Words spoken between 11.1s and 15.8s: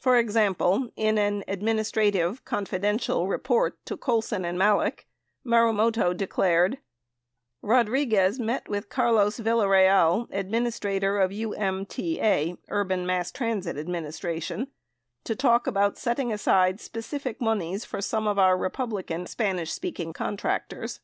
of UMTA [Urban Mass Transit Administration], to talk